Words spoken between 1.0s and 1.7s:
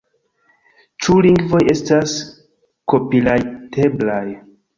Ĉu lingvoj